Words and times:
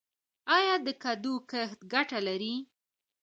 آیا 0.57 0.75
د 0.85 0.87
کدو 1.03 1.33
کښت 1.49 1.79
ګټه 1.93 2.19
لري؟ 2.27 2.55